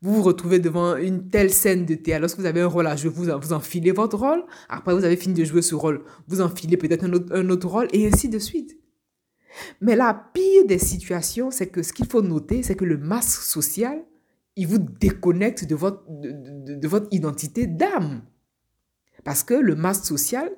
Vous 0.01 0.15
vous 0.15 0.24
retrouvez 0.24 0.60
devant 0.60 0.96
une 0.98 1.29
telle 1.29 1.51
scène 1.51 1.86
de 1.86 1.96
théâtre. 1.96 2.22
Lorsque 2.22 2.39
vous 2.39 2.46
avez 2.46 2.62
un 2.62 2.67
rôle 2.67 2.88
à 2.88 2.96
jouer, 2.96 3.12
vous, 3.12 3.25
vous 3.39 3.53
enfilez 3.53 3.91
votre 3.91 4.17
rôle. 4.17 4.44
Après, 4.70 4.94
vous 4.94 5.03
avez 5.03 5.17
fini 5.17 5.36
de 5.36 5.44
jouer 5.44 5.62
ce 5.62 5.75
rôle. 5.75 6.03
Vous 6.27 6.41
enfilez 6.41 6.77
peut-être 6.77 7.03
un 7.03 7.13
autre, 7.13 7.36
un 7.36 7.48
autre 7.50 7.67
rôle 7.67 7.88
et 7.94 8.08
ainsi 8.08 8.27
de 8.27 8.39
suite. 8.39 8.77
Mais 9.82 9.96
la 9.96 10.13
pire 10.34 10.65
des 10.65 10.79
situations, 10.79 11.51
c'est 11.51 11.67
que 11.67 11.84
ce 11.84 11.94
qu'il 11.94 12.08
faut 12.08 12.22
noter, 12.22 12.63
c'est 12.63 12.75
que 12.75 12.86
le 12.86 12.98
masque 12.98 13.41
social, 13.41 14.03
il 14.55 14.67
vous 14.67 14.79
déconnecte 14.79 15.65
de 15.65 15.75
votre, 15.75 16.03
de 16.08 16.88
votre 16.88 17.08
identité 17.12 17.67
d'âme. 17.67 18.24
Parce 19.25 19.44
que 19.44 19.55
le 19.55 19.74
masque 19.74 20.05
social, 20.05 20.51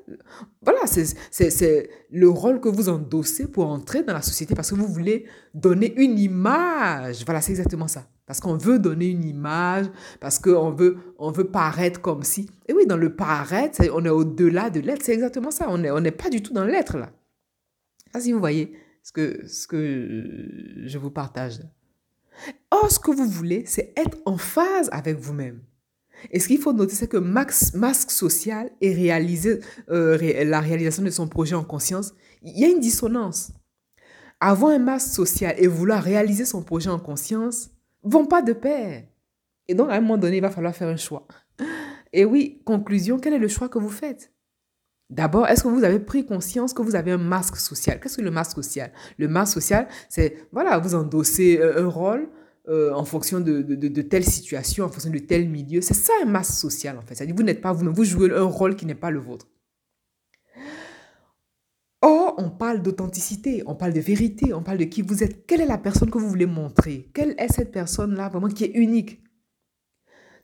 voilà, 0.61 0.81
c'est 0.85 1.89
le 2.11 2.27
rôle 2.27 2.59
que 2.59 2.67
vous 2.67 2.89
endossez 2.89 3.47
pour 3.47 3.65
entrer 3.65 4.03
dans 4.03 4.11
la 4.11 4.21
société 4.21 4.55
parce 4.55 4.69
que 4.69 4.75
vous 4.75 4.87
voulez 4.87 5.25
donner 5.53 5.93
une 5.95 6.19
image. 6.19 7.23
Voilà, 7.25 7.39
c'est 7.39 7.53
exactement 7.53 7.87
ça. 7.87 8.05
Parce 8.25 8.41
qu'on 8.41 8.57
veut 8.57 8.77
donner 8.77 9.07
une 9.07 9.23
image, 9.23 9.85
parce 10.19 10.37
qu'on 10.37 10.71
veut, 10.71 10.97
on 11.17 11.31
veut 11.31 11.45
paraître 11.45 12.01
comme 12.01 12.23
si. 12.23 12.49
Et 12.67 12.73
oui, 12.73 12.85
dans 12.85 12.97
le 12.97 13.15
paraître, 13.15 13.81
on 13.93 14.03
est 14.03 14.09
au-delà 14.09 14.69
de 14.69 14.81
l'être. 14.81 15.01
C'est 15.01 15.13
exactement 15.13 15.49
ça. 15.49 15.67
On 15.69 15.77
n'est 15.77 15.89
on 15.89 16.03
pas 16.11 16.29
du 16.29 16.43
tout 16.43 16.51
dans 16.51 16.65
l'être 16.65 16.97
là. 16.97 17.09
Ah, 18.13 18.19
si 18.19 18.33
vous 18.33 18.39
voyez 18.39 18.73
ce 19.01 19.13
que, 19.13 19.47
ce 19.47 19.65
que 19.65 20.83
je 20.83 20.97
vous 20.97 21.09
partage. 21.09 21.59
Or, 22.69 22.91
ce 22.91 22.99
que 22.99 23.11
vous 23.11 23.29
voulez, 23.29 23.63
c'est 23.65 23.93
être 23.95 24.17
en 24.25 24.37
phase 24.37 24.89
avec 24.91 25.17
vous-même. 25.17 25.61
Et 26.31 26.39
ce 26.39 26.47
qu'il 26.47 26.59
faut 26.59 26.73
noter, 26.73 26.95
c'est 26.95 27.07
que 27.07 27.17
Masque 27.17 28.11
Social 28.11 28.69
et 28.81 28.93
réaliser, 28.93 29.59
euh, 29.89 30.17
la 30.45 30.59
réalisation 30.59 31.03
de 31.03 31.09
son 31.09 31.27
projet 31.27 31.55
en 31.55 31.63
conscience, 31.63 32.13
il 32.41 32.59
y 32.59 32.65
a 32.65 32.69
une 32.69 32.79
dissonance. 32.79 33.51
Avoir 34.39 34.71
un 34.71 34.79
masque 34.79 35.13
social 35.13 35.55
et 35.57 35.67
vouloir 35.67 36.03
réaliser 36.03 36.45
son 36.45 36.61
projet 36.61 36.89
en 36.89 36.99
conscience 36.99 37.71
vont 38.03 38.25
pas 38.25 38.43
de 38.43 38.53
pair. 38.53 39.03
Et 39.67 39.73
donc, 39.73 39.89
à 39.89 39.93
un 39.93 40.01
moment 40.01 40.17
donné, 40.17 40.37
il 40.37 40.41
va 40.41 40.51
falloir 40.51 40.75
faire 40.75 40.89
un 40.89 40.97
choix. 40.97 41.27
Et 42.13 42.23
oui, 42.23 42.61
conclusion, 42.63 43.19
quel 43.19 43.33
est 43.33 43.39
le 43.39 43.47
choix 43.47 43.67
que 43.67 43.79
vous 43.79 43.89
faites? 43.89 44.31
D'abord, 45.09 45.47
est-ce 45.47 45.63
que 45.63 45.69
vous 45.69 45.83
avez 45.83 45.99
pris 45.99 46.25
conscience 46.25 46.73
que 46.73 46.81
vous 46.81 46.95
avez 46.95 47.11
un 47.11 47.17
masque 47.17 47.57
social? 47.57 47.99
Qu'est-ce 47.99 48.17
que 48.17 48.21
le 48.21 48.31
masque 48.31 48.55
social? 48.55 48.91
Le 49.17 49.27
masque 49.27 49.53
social, 49.53 49.87
c'est, 50.09 50.47
voilà, 50.51 50.77
vous 50.77 50.95
endossez 50.95 51.59
euh, 51.59 51.85
un 51.85 51.87
rôle 51.87 52.29
euh, 52.69 52.91
en 52.93 53.05
fonction 53.05 53.39
de, 53.39 53.61
de, 53.61 54.01
telle 54.01 54.25
situation, 54.25 54.85
en 54.85 54.89
fonction 54.89 55.09
de 55.09 55.19
tel 55.19 55.47
milieu. 55.47 55.81
C'est 55.81 55.93
ça 55.93 56.13
un 56.21 56.25
masque 56.25 56.53
social, 56.53 56.97
en 56.97 57.01
fait. 57.01 57.15
C'est-à-dire, 57.15 57.35
vous 57.35 57.43
n'êtes 57.43 57.61
pas 57.61 57.71
vous-même, 57.71 57.93
vous 57.93 58.03
jouez 58.03 58.31
un 58.31 58.43
rôle 58.43 58.75
qui 58.75 58.85
n'est 58.85 58.95
pas 58.95 59.09
le 59.09 59.19
vôtre. 59.19 59.47
Or, 62.01 62.35
on 62.37 62.49
parle 62.49 62.81
d'authenticité, 62.81 63.63
on 63.65 63.75
parle 63.75 63.93
de 63.93 63.99
vérité, 63.99 64.53
on 64.53 64.61
parle 64.61 64.77
de 64.77 64.83
qui 64.83 65.01
vous 65.01 65.23
êtes. 65.23 65.47
Quelle 65.47 65.61
est 65.61 65.65
la 65.65 65.77
personne 65.77 66.11
que 66.11 66.17
vous 66.17 66.29
voulez 66.29 66.45
montrer? 66.45 67.09
Quelle 67.13 67.35
est 67.37 67.51
cette 67.51 67.71
personne-là 67.71 68.29
vraiment 68.29 68.49
qui 68.49 68.65
est 68.65 68.75
unique? 68.75 69.21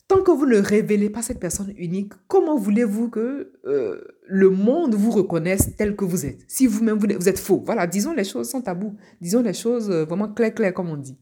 Tant 0.07 0.21
que 0.21 0.31
vous 0.31 0.45
ne 0.45 0.57
révélez 0.57 1.09
pas 1.09 1.21
cette 1.21 1.39
personne 1.39 1.73
unique, 1.77 2.11
comment 2.27 2.57
voulez-vous 2.57 3.09
que 3.09 3.53
euh, 3.65 4.01
le 4.27 4.49
monde 4.49 4.95
vous 4.95 5.11
reconnaisse 5.11 5.75
tel 5.77 5.95
que 5.95 6.05
vous 6.05 6.25
êtes? 6.25 6.39
Si 6.47 6.67
vous-même, 6.67 6.97
vous, 6.97 7.29
êtes 7.29 7.39
faux. 7.39 7.61
Voilà, 7.65 7.87
disons 7.87 8.13
les 8.13 8.23
choses 8.23 8.49
sans 8.49 8.61
tabou. 8.61 8.95
Disons 9.21 9.41
les 9.41 9.53
choses 9.53 9.89
euh, 9.89 10.05
vraiment 10.05 10.27
claires, 10.27 10.53
claires, 10.53 10.73
comme 10.73 10.89
on 10.89 10.97
dit. 10.97 11.17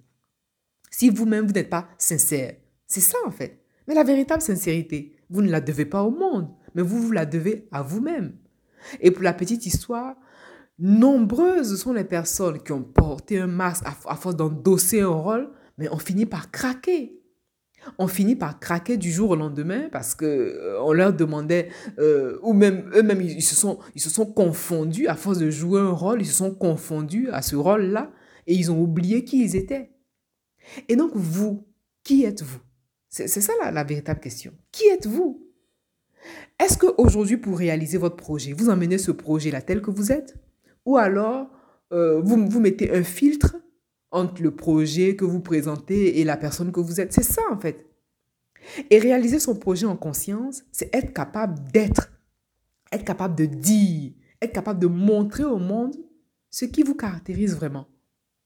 Si 1.01 1.09
vous-même, 1.09 1.47
vous 1.47 1.53
n'êtes 1.53 1.71
pas 1.71 1.87
sincère. 1.97 2.53
C'est 2.85 3.01
ça, 3.01 3.17
en 3.25 3.31
fait. 3.31 3.59
Mais 3.87 3.95
la 3.95 4.03
véritable 4.03 4.43
sincérité, 4.43 5.15
vous 5.31 5.41
ne 5.41 5.49
la 5.49 5.59
devez 5.59 5.85
pas 5.85 6.03
au 6.03 6.11
monde, 6.11 6.47
mais 6.75 6.83
vous, 6.83 7.01
vous 7.01 7.11
la 7.11 7.25
devez 7.25 7.67
à 7.71 7.81
vous-même. 7.81 8.35
Et 8.99 9.09
pour 9.09 9.23
la 9.23 9.33
petite 9.33 9.65
histoire, 9.65 10.15
nombreuses 10.77 11.75
sont 11.81 11.93
les 11.93 12.03
personnes 12.03 12.61
qui 12.61 12.71
ont 12.71 12.83
porté 12.83 13.39
un 13.39 13.47
masque 13.47 13.83
à, 13.83 14.15
force 14.15 14.35
d'endosser 14.35 15.01
un 15.01 15.07
rôle, 15.07 15.49
mais 15.79 15.89
ont 15.89 15.97
fini 15.97 16.27
par 16.27 16.51
craquer 16.51 17.17
on 17.97 18.05
finit 18.05 18.35
par 18.35 18.59
craquer 18.59 18.95
du 18.95 19.11
jour 19.11 19.31
au 19.31 19.35
lendemain 19.35 19.89
parce 19.91 20.13
que 20.13 20.25
euh, 20.25 20.79
on 20.83 20.93
leur 20.93 21.13
demandait 21.13 21.69
euh, 21.97 22.37
ou 22.43 22.53
même 22.53 22.91
eux-mêmes 22.93 23.21
ils, 23.21 23.41
se 23.41 23.55
sont 23.55 23.79
ils 23.95 24.01
se 24.01 24.11
sont 24.11 24.27
confondus 24.27 25.07
à 25.07 25.15
force 25.15 25.39
de 25.39 25.49
jouer 25.49 25.81
un 25.81 25.89
rôle 25.89 26.21
ils 26.21 26.27
se 26.27 26.35
sont 26.35 26.53
confondus 26.53 27.31
à 27.31 27.41
ce 27.41 27.55
rôle-là 27.55 28.11
et 28.45 28.53
ils 28.53 28.71
ont 28.71 28.79
oublié 28.79 29.23
qui 29.23 29.43
ils 29.43 29.55
étaient 29.55 29.89
et 30.87 30.95
donc 30.95 31.11
vous 31.15 31.65
qui 32.03 32.23
êtes-vous? 32.23 32.59
C'est 33.09 33.27
ça 33.27 33.53
la, 33.71 33.83
véritable 33.83 34.19
question 34.19 34.53
qui 34.71 34.87
êtes-vous? 34.87 35.47
Est-ce 36.59 36.77
que 36.77 36.87
aujourd'hui 36.97 37.37
pour 37.37 37.57
réaliser 37.57 37.97
votre 37.97 38.15
projet 38.15 38.53
vous 38.53 38.69
emmenez 38.69 38.97
ce 38.97 39.11
projet 39.11 39.51
là 39.51 39.61
tel 39.61 39.81
que 39.81 39.91
vous 39.91 40.11
êtes? 40.11 40.35
Ou 40.85 40.97
alors 40.97 41.49
euh, 41.91 42.21
vous 42.21 42.47
vous 42.47 42.59
mettez 42.59 42.91
un 42.91 43.03
filtre 43.03 43.57
entre 44.11 44.41
le 44.41 44.51
projet 44.51 45.15
que 45.15 45.25
vous 45.25 45.39
présentez 45.39 46.19
et 46.19 46.23
la 46.23 46.37
personne 46.37 46.71
que 46.71 46.79
vous 46.79 47.01
êtes? 47.01 47.13
C'est 47.13 47.23
ça, 47.23 47.41
en 47.51 47.59
fait. 47.59 47.87
Et 48.89 48.99
réaliser 48.99 49.39
son 49.39 49.55
projet 49.55 49.85
en 49.85 49.97
conscience, 49.97 50.63
c'est 50.71 50.93
être 50.93 51.13
capable 51.13 51.59
d'être, 51.71 52.11
être 52.91 53.05
capable 53.05 53.35
de 53.35 53.45
dire, 53.45 54.11
être 54.41 54.53
capable 54.53 54.79
de 54.79 54.87
montrer 54.87 55.43
au 55.43 55.57
monde 55.57 55.95
ce 56.49 56.65
qui 56.65 56.83
vous 56.83 56.95
caractérise 56.95 57.55
vraiment. 57.55 57.87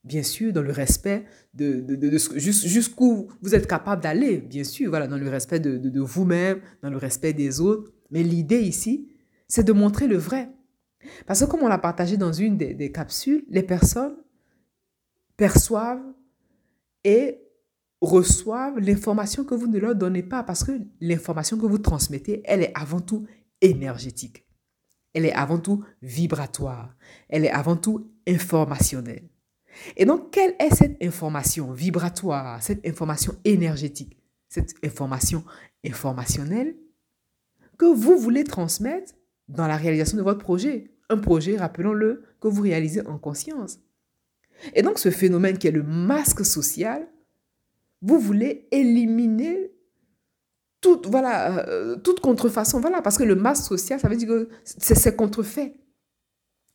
Bien 0.06 0.22
sûr, 0.22 0.54
dans 0.54 0.62
le 0.62 0.72
respect 0.72 1.26
de, 1.56 1.82
de, 1.82 1.96
de, 1.96 2.18
jusqu'où 2.38 3.28
vous 3.42 3.56
êtes 3.56 3.66
capable 3.66 4.04
d'aller, 4.04 4.38
bien 4.38 4.64
sûr, 4.64 4.90
voilà, 4.90 5.08
dans 5.08 5.18
le 5.18 5.28
respect 5.28 5.60
de, 5.60 6.00
vous-même, 6.00 6.62
dans 6.84 6.92
le 6.92 6.98
respect 6.98 7.34
des 7.34 7.60
autres. 7.60 7.92
Mais 8.12 8.22
l'idée 8.22 8.62
ici, 8.62 9.10
c'est 9.48 9.64
de 9.64 9.74
montrer 9.74 10.08
le 10.08 10.18
vrai. 10.18 10.52
Parce 11.26 11.40
que 11.40 11.46
comme 11.46 11.64
on 11.64 11.68
l'a 11.68 11.80
partagé 11.80 12.18
dans 12.18 12.32
une 12.32 12.56
des, 12.56 12.76
des 12.76 12.92
capsules, 12.92 13.46
les 13.50 13.64
personnes 13.64 14.16
perçoivent 15.38 16.06
et 17.04 17.42
reçoivent 18.00 18.78
l'information 18.78 19.44
que 19.44 19.56
vous 19.56 19.68
ne 19.68 19.80
leur 19.80 19.96
donnez 19.96 20.24
pas 20.24 20.44
parce 20.44 20.64
que 20.64 20.72
l'information 21.02 21.58
que 21.58 21.66
vous 21.66 21.80
transmettez, 21.80 22.42
elle 22.46 22.62
est 22.62 22.72
avant 22.76 23.02
tout 23.02 23.26
énergétique. 23.60 24.46
Elle 25.16 25.26
est 25.26 25.34
avant 25.34 25.58
tout 25.58 25.84
vibratoire. 26.02 26.96
Elle 27.28 27.46
est 27.46 27.52
avant 27.52 27.78
tout 27.78 28.12
informationnelle. 28.28 29.30
Et 29.98 30.06
donc, 30.06 30.32
quelle 30.32 30.56
est 30.60 30.74
cette 30.74 31.02
information 31.04 31.72
vibratoire, 31.72 32.62
cette 32.62 32.86
information 32.88 33.36
énergétique, 33.44 34.18
cette 34.50 34.74
information 34.84 35.44
informationnelle 35.86 36.76
que 37.78 37.86
vous 37.86 38.18
voulez 38.18 38.44
transmettre 38.44 39.14
dans 39.48 39.68
la 39.68 39.78
réalisation 39.78 40.18
de 40.18 40.24
votre 40.24 40.40
projet? 40.40 40.92
Un 41.10 41.18
projet, 41.18 41.58
rappelons-le, 41.58 42.24
que 42.40 42.48
vous 42.48 42.62
réalisez 42.62 43.06
en 43.06 43.18
conscience. 43.18 43.80
Et 44.74 44.82
donc 44.82 45.00
ce 45.00 45.12
phénomène 45.12 45.58
qui 45.58 45.68
est 45.68 45.72
le 45.72 45.84
masque 45.84 46.46
social, 46.46 47.08
vous 48.02 48.20
voulez 48.20 48.68
éliminer 48.72 49.72
toute, 50.82 51.08
voilà, 51.08 51.68
euh, 51.68 51.96
toute 51.98 52.20
contrefaçon. 52.20 52.80
Voilà, 52.80 53.02
parce 53.02 53.18
que 53.18 53.24
le 53.24 53.36
masque 53.36 53.64
social, 53.64 54.00
ça 54.00 54.08
veut 54.08 54.16
dire 54.16 54.28
que 54.28 54.50
c'est 54.64 55.16
contrefait. 55.16 55.76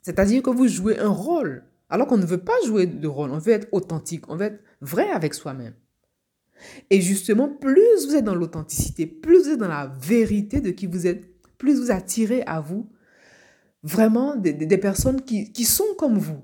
C'est-à-dire 0.02 0.42
que 0.42 0.50
vous 0.50 0.66
jouez 0.66 0.98
un 0.98 1.08
rôle, 1.08 1.64
alors 1.90 2.06
qu'on 2.06 2.16
ne 2.16 2.26
veut 2.26 2.38
pas 2.38 2.54
jouer 2.64 2.86
de 2.86 3.08
rôle, 3.08 3.30
on 3.30 3.38
veut 3.38 3.52
être 3.52 3.68
authentique, 3.72 4.28
on 4.28 4.36
veut 4.36 4.46
être 4.46 4.62
vrai 4.80 5.10
avec 5.10 5.34
soi-même. 5.34 5.74
Et 6.90 7.00
justement, 7.00 7.48
plus 7.48 8.06
vous 8.06 8.14
êtes 8.14 8.24
dans 8.24 8.34
l'authenticité, 8.34 9.06
plus 9.06 9.44
vous 9.44 9.50
êtes 9.50 9.58
dans 9.58 9.68
la 9.68 9.86
vérité 10.00 10.60
de 10.60 10.70
qui 10.70 10.86
vous 10.86 11.06
êtes, 11.06 11.24
plus 11.58 11.80
vous 11.80 11.90
attirez 11.90 12.42
à 12.46 12.60
vous 12.60 12.88
vraiment 13.82 14.36
des, 14.36 14.78
personnes 14.78 15.22
qui, 15.22 15.52
qui 15.52 15.64
sont 15.64 15.94
comme 15.96 16.18
vous, 16.18 16.42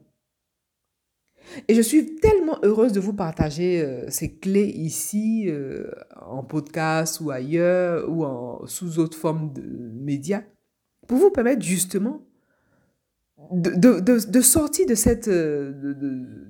et 1.68 1.74
je 1.74 1.80
suis 1.80 2.16
tellement 2.16 2.58
heureuse 2.62 2.92
de 2.92 3.00
vous 3.00 3.12
partager 3.12 3.82
euh, 3.82 4.08
ces 4.08 4.36
clés 4.36 4.68
ici, 4.68 5.44
euh, 5.48 5.90
en 6.20 6.42
podcast 6.42 7.20
ou 7.20 7.30
ailleurs, 7.30 8.08
ou 8.08 8.66
sous 8.66 8.98
autre 8.98 9.16
forme 9.16 9.52
de 9.52 9.62
médias, 9.62 10.42
pour 11.06 11.18
vous 11.18 11.30
permettre 11.30 11.62
justement 11.62 12.25
de, 13.52 13.70
de, 14.00 14.30
de, 14.30 14.40
sortir 14.40 14.86
de, 14.86 14.94
cette, 14.94 15.28
euh, 15.28 15.72
de, 15.72 15.92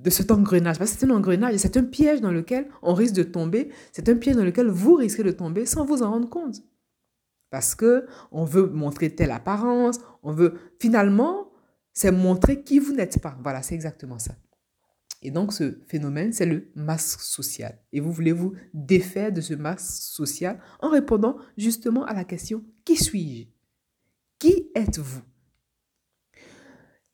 de, 0.01 0.11
cet 0.11 0.31
engrenage. 0.31 0.79
Parce 0.79 0.93
que 0.93 1.01
c'est 1.01 1.07
un 1.07 1.11
engrenage, 1.11 1.57
c'est 1.57 1.77
un 1.77 1.85
piège 1.85 2.21
dans 2.21 2.31
lequel 2.31 2.69
on 2.83 2.95
risque 2.95 3.15
de 3.15 3.25
tomber, 3.25 3.71
c'est 3.93 4.09
un 4.09 4.15
piège 4.15 4.37
dans 4.37 4.45
lequel 4.45 4.69
vous 4.69 4.95
risquez 4.95 5.23
de 5.23 5.33
tomber 5.33 5.67
sans 5.67 5.85
vous 5.85 6.03
en 6.03 6.11
rendre 6.11 6.29
compte. 6.29 6.63
Parce 7.51 7.75
que 7.75 8.07
on 8.31 8.45
veut 8.45 8.67
montrer 8.69 9.15
telle 9.15 9.31
apparence, 9.31 9.99
on 10.23 10.33
veut 10.33 10.55
finalement, 10.81 11.51
c'est 11.93 12.13
montrer 12.13 12.63
qui 12.63 12.79
vous 12.79 12.93
n'êtes 12.93 13.21
pas. 13.21 13.37
Voilà, 13.43 13.63
c'est 13.63 13.75
exactement 13.75 14.19
ça. 14.19 14.35
Et 15.23 15.31
donc, 15.31 15.53
ce 15.53 15.79
phénomène, 15.89 16.33
c'est 16.33 16.47
le 16.47 16.71
masque 16.75 17.21
social. 17.21 17.79
Et 17.93 18.01
vous 18.01 18.13
voulez 18.13 18.33
vous 18.33 18.53
défaire 18.75 19.33
de 19.33 19.41
ce 19.41 19.55
masque 19.55 20.03
social 20.03 20.61
en 20.81 20.91
répondant 20.91 21.39
justement 21.57 22.05
à 22.05 22.15
la 22.15 22.25
question 22.25 22.63
Qui 22.85 22.97
suis-je? 22.97 23.49
Qui 24.39 24.69
êtes-vous? 24.75 25.23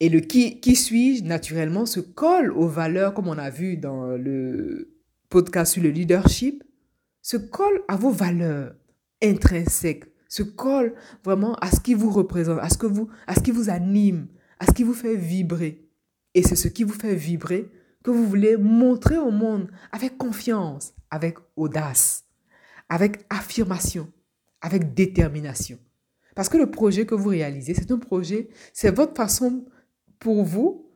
Et 0.03 0.09
le 0.09 0.19
qui, 0.19 0.59
qui 0.59 0.75
suis-je, 0.75 1.23
naturellement, 1.23 1.87
se 1.87 2.01
colle 2.01 2.51
aux 2.51 2.67
valeurs, 2.67 3.15
comme 3.15 3.29
on 3.29 3.39
a 3.39 3.51
vu 3.51 3.77
dans 3.77 4.17
le 4.17 4.99
podcast 5.29 5.75
sur 5.75 5.83
le 5.85 5.91
leadership, 5.91 6.65
se 7.21 7.37
colle 7.37 7.83
à 7.87 7.95
vos 7.95 8.11
valeurs 8.11 8.75
intrinsèques, 9.23 10.07
se 10.29 10.43
colle 10.43 10.95
vraiment 11.23 11.55
à 11.61 11.71
ce 11.71 11.79
qui 11.79 11.95
vous 11.95 12.11
représente, 12.11 12.59
à 12.59 12.69
ce, 12.69 12.79
que 12.79 12.87
vous, 12.87 13.11
à 13.29 13.37
ce 13.37 13.41
qui 13.43 13.53
vous 13.53 13.71
anime, 13.71 14.27
à 14.59 14.67
ce 14.67 14.73
qui 14.73 14.83
vous 14.83 14.93
fait 14.93 15.15
vibrer. 15.15 15.89
Et 16.35 16.43
c'est 16.43 16.57
ce 16.57 16.67
qui 16.67 16.83
vous 16.83 16.95
fait 16.95 17.15
vibrer 17.15 17.71
que 18.03 18.11
vous 18.11 18.27
voulez 18.27 18.57
montrer 18.57 19.19
au 19.19 19.31
monde 19.31 19.71
avec 19.93 20.19
confiance, 20.19 20.95
avec 21.13 21.39
audace, 21.55 22.25
avec 22.89 23.25
affirmation, 23.31 24.11
avec 24.63 24.95
détermination. 24.95 25.79
Parce 26.35 26.49
que 26.49 26.57
le 26.57 26.73
projet 26.73 27.07
que 27.07 27.15
vous 27.15 27.29
réalisez, 27.29 27.75
c'est 27.75 27.93
un 27.93 27.99
projet, 27.99 28.49
c'est 28.73 28.93
votre 28.93 29.15
façon 29.15 29.65
pour 30.23 30.45
vous 30.45 30.87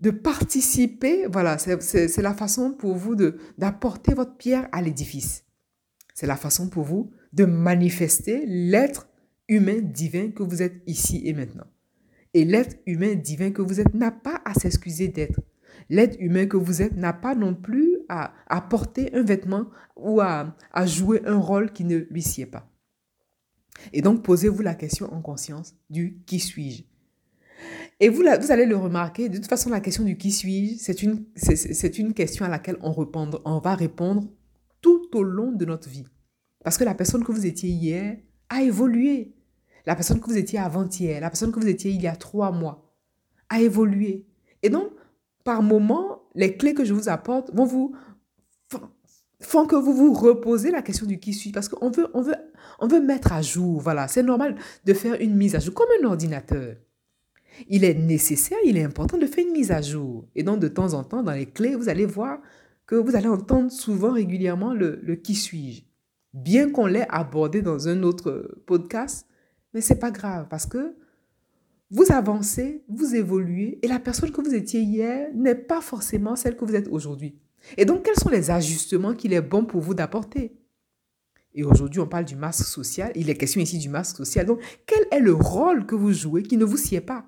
de 0.00 0.10
participer, 0.10 1.26
voilà, 1.28 1.56
c'est 1.58 2.20
la 2.20 2.34
façon 2.34 2.72
pour 2.72 2.96
vous 2.96 3.14
d'apporter 3.56 4.12
votre 4.12 4.36
pierre 4.36 4.68
à 4.72 4.82
l'édifice. 4.82 5.44
C'est 6.14 6.26
la 6.26 6.36
façon 6.36 6.68
pour 6.68 6.82
vous 6.82 7.10
de 7.32 7.44
manifester 7.44 8.44
l'être 8.46 9.08
humain 9.48 9.80
divin 9.80 10.30
que 10.30 10.42
vous 10.42 10.60
êtes 10.60 10.82
ici 10.86 11.22
et 11.24 11.32
maintenant. 11.32 11.66
Et 12.34 12.44
l'être 12.44 12.76
humain 12.86 13.14
divin 13.14 13.52
que 13.52 13.62
vous 13.62 13.80
êtes 13.80 13.94
n'a 13.94 14.10
pas 14.10 14.42
à 14.44 14.54
s'excuser 14.54 15.08
d'être. 15.08 15.40
L'être 15.88 16.16
humain 16.18 16.46
que 16.46 16.56
vous 16.56 16.82
êtes 16.82 16.96
n'a 16.96 17.12
pas 17.12 17.34
non 17.34 17.54
plus 17.54 17.98
à, 18.08 18.32
porter 18.68 19.14
un 19.14 19.22
vêtement 19.22 19.66
ou 19.96 20.20
à, 20.20 20.56
à 20.72 20.86
jouer 20.86 21.22
un 21.24 21.38
rôle 21.38 21.72
qui 21.72 21.84
ne 21.84 21.98
lui 22.10 22.22
sied 22.22 22.46
pas. 22.46 22.68
Et 23.92 24.02
donc, 24.02 24.22
posez-vous 24.22 24.62
la 24.62 24.74
question 24.74 25.12
en 25.12 25.22
conscience 25.22 25.74
du 25.88 26.20
qui 26.26 26.40
suis-je? 26.40 26.93
Et 28.04 28.10
vous, 28.10 28.22
vous 28.22 28.52
allez 28.52 28.66
le 28.66 28.76
remarquer, 28.76 29.30
de 29.30 29.38
toute 29.38 29.46
façon, 29.46 29.70
la 29.70 29.80
question 29.80 30.04
du 30.04 30.18
qui 30.18 30.30
suis-je, 30.30 30.76
c'est 30.76 31.02
une, 31.02 31.24
une 31.96 32.12
question 32.12 32.44
à 32.44 32.50
laquelle 32.50 32.76
on, 32.82 32.92
répondre, 32.92 33.40
on 33.46 33.60
va 33.60 33.74
répondre 33.74 34.28
tout 34.82 35.08
au 35.14 35.22
long 35.22 35.52
de 35.52 35.64
notre 35.64 35.88
vie. 35.88 36.04
Parce 36.62 36.76
que 36.76 36.84
la 36.84 36.94
personne 36.94 37.24
que 37.24 37.32
vous 37.32 37.46
étiez 37.46 37.70
hier 37.70 38.18
a 38.50 38.62
évolué. 38.62 39.32
La 39.86 39.96
personne 39.96 40.20
que 40.20 40.26
vous 40.26 40.36
étiez 40.36 40.58
avant-hier, 40.58 41.18
la 41.18 41.30
personne 41.30 41.50
que 41.50 41.58
vous 41.58 41.66
étiez 41.66 41.92
il 41.92 42.02
y 42.02 42.06
a 42.06 42.14
trois 42.14 42.52
mois, 42.52 42.92
a 43.48 43.62
évolué. 43.62 44.26
Et 44.62 44.68
donc, 44.68 44.90
par 45.42 45.62
moment, 45.62 46.24
les 46.34 46.58
clés 46.58 46.74
que 46.74 46.84
je 46.84 46.92
vous 46.92 47.08
apporte 47.08 47.54
vont 47.54 47.64
vous 47.64 47.96
font 49.40 49.64
que 49.64 49.76
vous 49.76 49.94
vous 49.94 50.12
reposez 50.12 50.70
la 50.70 50.82
question 50.82 51.06
du 51.06 51.18
qui 51.18 51.32
suis 51.32 51.52
parce 51.52 51.70
qu'on 51.70 51.90
veut 51.90 52.08
on 52.12 52.20
veut 52.20 52.36
on 52.80 52.86
veut 52.86 53.00
mettre 53.00 53.32
à 53.32 53.42
jour 53.42 53.78
voilà 53.78 54.08
c'est 54.08 54.22
normal 54.22 54.56
de 54.86 54.94
faire 54.94 55.20
une 55.20 55.36
mise 55.36 55.54
à 55.54 55.58
jour 55.58 55.74
comme 55.74 55.88
un 56.00 56.06
ordinateur 56.06 56.76
il 57.68 57.84
est 57.84 57.94
nécessaire, 57.94 58.58
il 58.64 58.76
est 58.76 58.84
important 58.84 59.18
de 59.18 59.26
faire 59.26 59.46
une 59.46 59.52
mise 59.52 59.70
à 59.70 59.80
jour. 59.80 60.26
Et 60.34 60.42
donc, 60.42 60.60
de 60.60 60.68
temps 60.68 60.94
en 60.94 61.04
temps, 61.04 61.22
dans 61.22 61.32
les 61.32 61.46
clés, 61.46 61.76
vous 61.76 61.88
allez 61.88 62.06
voir 62.06 62.40
que 62.86 62.94
vous 62.94 63.16
allez 63.16 63.28
entendre 63.28 63.70
souvent, 63.70 64.12
régulièrement, 64.12 64.74
le, 64.74 65.14
qui 65.16 65.34
suis-je. 65.34 65.82
Bien 66.32 66.70
qu'on 66.70 66.86
l'ait 66.86 67.06
abordé 67.08 67.62
dans 67.62 67.88
un 67.88 68.02
autre 68.02 68.60
podcast, 68.66 69.26
mais 69.72 69.80
c'est 69.80 69.98
pas 69.98 70.10
grave 70.10 70.46
parce 70.50 70.66
que 70.66 70.96
vous 71.90 72.10
avancez, 72.10 72.82
vous 72.88 73.14
évoluez 73.14 73.78
et 73.82 73.88
la 73.88 74.00
personne 74.00 74.32
que 74.32 74.40
vous 74.40 74.54
étiez 74.54 74.80
hier 74.80 75.28
n'est 75.34 75.54
pas 75.54 75.80
forcément 75.80 76.34
celle 76.34 76.56
que 76.56 76.64
vous 76.64 76.74
êtes 76.74 76.88
aujourd'hui. 76.88 77.38
Et 77.76 77.84
donc, 77.84 78.02
quels 78.04 78.16
sont 78.16 78.30
les 78.30 78.50
ajustements 78.50 79.14
qu'il 79.14 79.32
est 79.32 79.40
bon 79.40 79.64
pour 79.64 79.80
vous 79.80 79.94
d'apporter? 79.94 80.56
Et 81.54 81.62
aujourd'hui, 81.62 82.00
on 82.00 82.08
parle 82.08 82.24
du 82.24 82.34
masque 82.34 82.64
social. 82.64 83.12
Il 83.14 83.30
est 83.30 83.36
question 83.36 83.60
ici 83.60 83.78
du 83.78 83.88
masque 83.88 84.16
social. 84.16 84.44
Donc, 84.44 84.60
quel 84.86 85.06
est 85.12 85.20
le 85.20 85.34
rôle 85.34 85.86
que 85.86 85.94
vous 85.94 86.12
jouez 86.12 86.42
qui 86.42 86.56
ne 86.56 86.64
vous 86.64 86.76
sied 86.76 87.00
pas? 87.00 87.26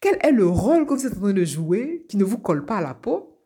Quel 0.00 0.18
est 0.22 0.32
le 0.32 0.46
rôle 0.46 0.86
que 0.86 0.94
vous 0.94 1.06
êtes 1.06 1.16
en 1.16 1.20
train 1.20 1.32
de 1.32 1.44
jouer 1.44 2.04
qui 2.08 2.16
ne 2.16 2.24
vous 2.24 2.38
colle 2.38 2.64
pas 2.64 2.78
à 2.78 2.82
la 2.82 2.94
peau? 2.94 3.40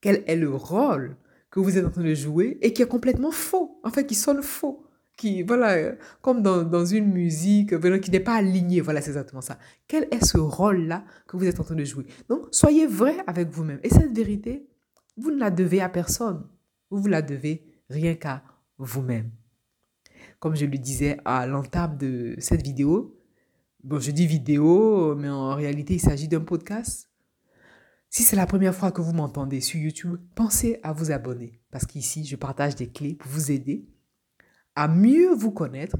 Quel 0.00 0.22
est 0.26 0.36
le 0.36 0.50
rôle 0.50 1.16
que 1.50 1.60
vous 1.60 1.76
êtes 1.76 1.84
en 1.84 1.90
train 1.90 2.04
de 2.04 2.14
jouer 2.14 2.58
et 2.62 2.72
qui 2.72 2.82
est 2.82 2.88
complètement 2.88 3.30
faux, 3.30 3.80
en 3.82 3.90
fait, 3.90 4.06
qui 4.06 4.14
sonne 4.14 4.42
faux 4.42 4.88
qui, 5.18 5.42
voilà, 5.42 5.96
comme 6.22 6.42
dans, 6.42 6.62
dans 6.62 6.86
une 6.86 7.12
musique, 7.12 7.78
qui 8.00 8.10
n'est 8.10 8.20
pas 8.20 8.36
alignée. 8.36 8.80
Voilà, 8.80 9.02
c'est 9.02 9.10
exactement 9.10 9.42
ça. 9.42 9.58
Quel 9.88 10.06
est 10.12 10.24
ce 10.24 10.38
rôle-là 10.38 11.04
que 11.26 11.36
vous 11.36 11.44
êtes 11.44 11.60
en 11.60 11.64
train 11.64 11.74
de 11.74 11.84
jouer? 11.84 12.06
Donc, 12.28 12.46
soyez 12.52 12.86
vrai 12.86 13.16
avec 13.26 13.50
vous-même. 13.50 13.80
Et 13.82 13.90
cette 13.90 14.16
vérité, 14.16 14.68
vous 15.16 15.32
ne 15.32 15.38
la 15.38 15.50
devez 15.50 15.80
à 15.80 15.88
personne. 15.88 16.46
Vous 16.88 17.02
vous 17.02 17.08
la 17.08 17.20
devez 17.20 17.64
rien 17.90 18.14
qu'à 18.14 18.44
vous-même. 18.78 19.30
Comme 20.38 20.54
je 20.54 20.66
le 20.66 20.78
disais 20.78 21.18
à 21.24 21.48
l'entame 21.48 21.98
de 21.98 22.36
cette 22.38 22.62
vidéo, 22.62 23.17
Bon, 23.84 24.00
je 24.00 24.10
dis 24.10 24.26
vidéo, 24.26 25.14
mais 25.14 25.28
en 25.28 25.54
réalité, 25.54 25.94
il 25.94 26.00
s'agit 26.00 26.26
d'un 26.26 26.40
podcast. 26.40 27.08
Si 28.10 28.22
c'est 28.22 28.36
la 28.36 28.46
première 28.46 28.74
fois 28.74 28.90
que 28.90 29.00
vous 29.00 29.12
m'entendez 29.12 29.60
sur 29.60 29.78
YouTube, 29.78 30.16
pensez 30.34 30.80
à 30.82 30.92
vous 30.92 31.12
abonner 31.12 31.60
parce 31.70 31.86
qu'ici, 31.86 32.24
je 32.24 32.36
partage 32.36 32.74
des 32.74 32.90
clés 32.90 33.14
pour 33.14 33.30
vous 33.30 33.52
aider 33.52 33.86
à 34.74 34.88
mieux 34.88 35.34
vous 35.34 35.52
connaître, 35.52 35.96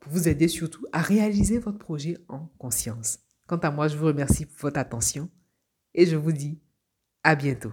pour 0.00 0.12
vous 0.12 0.28
aider 0.28 0.48
surtout 0.48 0.86
à 0.92 1.02
réaliser 1.02 1.58
votre 1.58 1.78
projet 1.78 2.18
en 2.28 2.46
conscience. 2.58 3.20
Quant 3.46 3.58
à 3.58 3.70
moi, 3.70 3.88
je 3.88 3.96
vous 3.96 4.06
remercie 4.06 4.46
pour 4.46 4.58
votre 4.60 4.78
attention 4.78 5.28
et 5.94 6.06
je 6.06 6.16
vous 6.16 6.32
dis 6.32 6.60
à 7.22 7.36
bientôt. 7.36 7.72